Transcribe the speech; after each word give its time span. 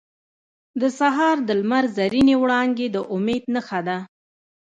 •د 0.81 0.83
سهار 0.99 1.35
د 1.47 1.49
لمر 1.59 1.85
زرینې 1.97 2.35
وړانګې 2.41 2.87
د 2.91 2.97
امید 3.15 3.43
نښه 3.53 3.79
ده. 3.87 3.97